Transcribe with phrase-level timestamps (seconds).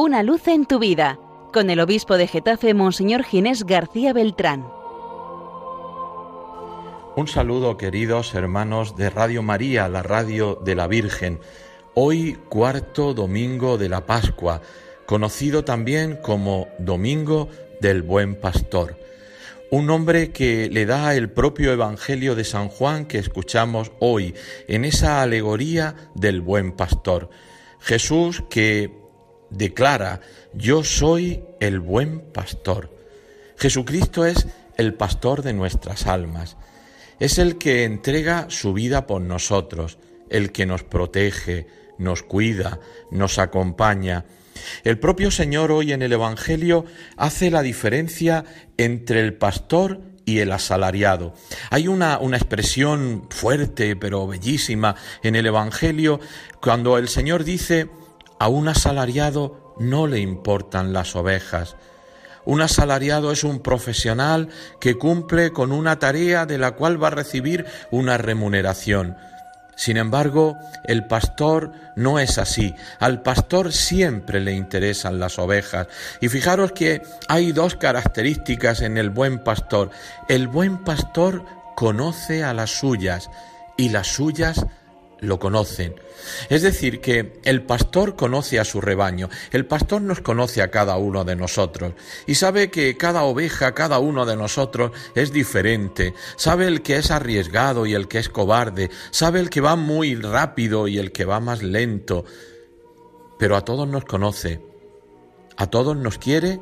[0.00, 1.18] Una luz en tu vida,
[1.52, 4.64] con el obispo de Getafe, Monseñor Ginés García Beltrán.
[7.16, 11.40] Un saludo, queridos hermanos de Radio María, la radio de la Virgen.
[11.94, 14.62] Hoy, cuarto domingo de la Pascua,
[15.04, 17.48] conocido también como Domingo
[17.80, 18.96] del Buen Pastor.
[19.72, 24.36] Un nombre que le da el propio Evangelio de San Juan que escuchamos hoy
[24.68, 27.30] en esa alegoría del buen pastor.
[27.80, 29.07] Jesús que
[29.50, 30.20] declara,
[30.54, 32.96] yo soy el buen pastor.
[33.56, 36.56] Jesucristo es el pastor de nuestras almas.
[37.18, 39.98] Es el que entrega su vida por nosotros,
[40.30, 41.66] el que nos protege,
[41.98, 42.78] nos cuida,
[43.10, 44.24] nos acompaña.
[44.84, 46.84] El propio Señor hoy en el Evangelio
[47.16, 48.44] hace la diferencia
[48.76, 51.34] entre el pastor y el asalariado.
[51.70, 56.20] Hay una, una, expresión fuerte pero bellísima en el Evangelio
[56.60, 57.88] cuando el Señor dice,
[58.38, 61.76] a un asalariado no le importan las ovejas.
[62.44, 64.48] Un asalariado es un profesional
[64.80, 69.16] que cumple con una tarea de la cual va a recibir una remuneración.
[69.76, 72.74] Sin embargo, el pastor no es así.
[72.98, 75.86] Al pastor siempre le interesan las ovejas.
[76.20, 79.90] Y fijaros que hay dos características en el buen pastor.
[80.28, 81.44] El buen pastor
[81.76, 83.30] conoce a las suyas
[83.76, 84.66] y las suyas
[85.20, 85.94] lo conocen.
[86.48, 90.96] Es decir, que el pastor conoce a su rebaño, el pastor nos conoce a cada
[90.96, 91.94] uno de nosotros
[92.26, 97.10] y sabe que cada oveja, cada uno de nosotros es diferente, sabe el que es
[97.10, 101.24] arriesgado y el que es cobarde, sabe el que va muy rápido y el que
[101.24, 102.24] va más lento,
[103.38, 104.60] pero a todos nos conoce,
[105.56, 106.60] a todos nos quiere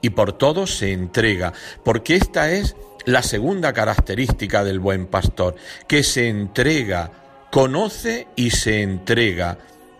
[0.00, 1.52] y por todos se entrega,
[1.84, 5.54] porque esta es la segunda característica del buen pastor,
[5.86, 7.25] que se entrega
[7.56, 9.56] conoce y se entrega,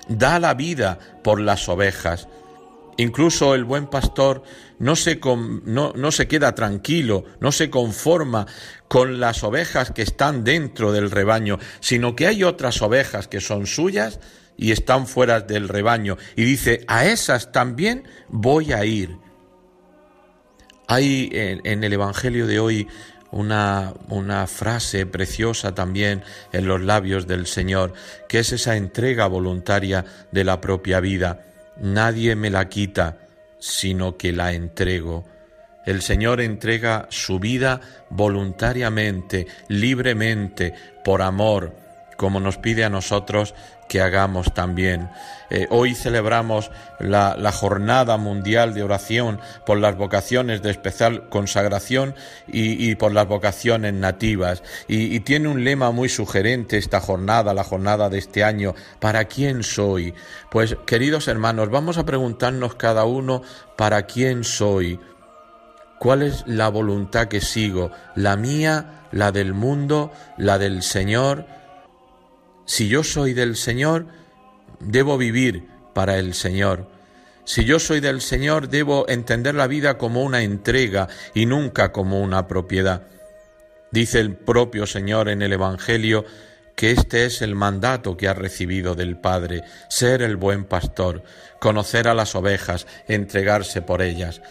[0.08, 2.28] da la vida por las ovejas.
[2.98, 4.42] Incluso el buen pastor
[4.78, 5.18] no se,
[5.64, 8.46] no, no se, queda tranquilo, no se conforma
[8.88, 13.66] con las ovejas que están dentro del rebaño, sino que hay otras ovejas que son
[13.66, 14.20] suyas
[14.58, 16.18] y están fuera del rebaño.
[16.36, 19.16] Y dice, a esas también voy a ir.
[20.88, 22.86] Hay en, en el Evangelio de hoy
[23.30, 26.22] una, una frase preciosa también
[26.52, 27.92] en los labios del Señor,
[28.28, 31.44] que es esa entrega voluntaria de la propia vida.
[31.80, 33.18] Nadie me la quita,
[33.58, 35.24] sino que la entrego.
[35.84, 41.85] El Señor entrega su vida voluntariamente, libremente, por amor,
[42.16, 43.54] como nos pide a nosotros
[43.88, 45.10] que hagamos también.
[45.50, 52.14] Eh, hoy celebramos la, jornada mundial de oración por las vocaciones de especial consagración
[52.48, 54.62] y, por las vocaciones nativas.
[54.88, 58.74] Y, y, tiene un lema muy sugerente esta jornada, la jornada de este año.
[58.98, 60.14] ¿Para quién soy?
[60.50, 63.42] Pues queridos hermanos, vamos a preguntarnos cada uno,
[63.76, 64.98] ¿para quién soy?
[65.98, 67.90] ¿Cuál es la voluntad que sigo?
[68.14, 71.46] ¿La mía, la del mundo, la del Señor?
[72.66, 74.06] Si yo soy del Señor,
[74.80, 76.88] debo vivir para el Señor.
[77.44, 82.20] Si yo soy del Señor, debo entender la vida como una entrega y nunca como
[82.20, 83.06] una propiedad.
[83.92, 86.24] Dice el propio Señor en el Evangelio
[86.74, 91.22] que este es el mandato que ha recibido del Padre, ser el buen pastor,
[91.60, 94.42] conocer a las ovejas, entregarse por ellas.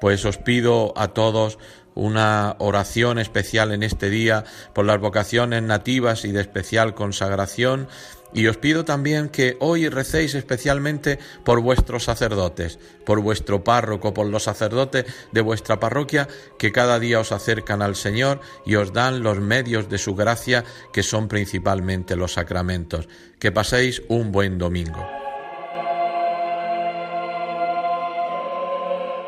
[0.00, 1.58] Pues os pido a todos
[1.98, 7.88] una oración especial en este día por las vocaciones nativas y de especial consagración.
[8.32, 14.26] Y os pido también que hoy recéis especialmente por vuestros sacerdotes, por vuestro párroco, por
[14.26, 19.24] los sacerdotes de vuestra parroquia, que cada día os acercan al Señor y os dan
[19.24, 23.08] los medios de su gracia, que son principalmente los sacramentos.
[23.40, 25.04] Que paséis un buen domingo.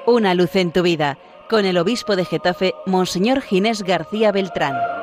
[0.06, 1.18] Una luz en tu vida
[1.50, 4.99] con el obispo de Getafe, Monseñor Ginés García Beltrán.